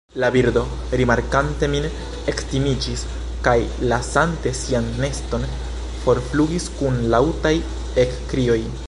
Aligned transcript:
La 0.21 0.29
birdo, 0.35 0.61
rimarkante 0.99 1.67
min, 1.73 1.83
ektimiĝis, 2.33 3.03
kaj 3.49 3.55
lasante 3.93 4.55
sian 4.63 4.89
neston 5.05 5.45
forflugis 6.07 6.69
kun 6.81 7.01
laŭtaj 7.17 7.57
ekkrioj. 8.07 8.63